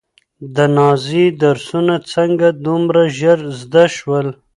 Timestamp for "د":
0.55-0.57